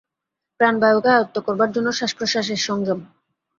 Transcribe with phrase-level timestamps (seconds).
[0.59, 2.99] প্রাণবায়ুকে আয়ত্ত করবার জন্য শ্বাসপ্রশ্বাসের সংযম।